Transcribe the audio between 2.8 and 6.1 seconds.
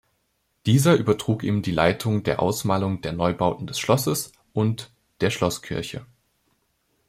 der Neubauten des Schlosses und der Schlosskirche.